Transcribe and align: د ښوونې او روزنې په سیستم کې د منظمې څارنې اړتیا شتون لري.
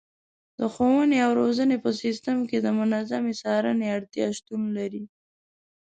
د 0.59 0.59
ښوونې 0.73 1.17
او 1.25 1.31
روزنې 1.41 1.77
په 1.83 1.89
سیستم 2.01 2.37
کې 2.49 2.57
د 2.61 2.67
منظمې 2.79 3.33
څارنې 3.41 3.87
اړتیا 3.97 4.27
شتون 4.37 4.61
لري. 4.77 5.03